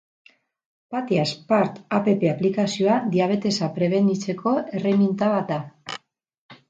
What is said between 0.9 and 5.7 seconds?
Patia start app aplikazioa diabetesa prebenitzeko erreminta bat da.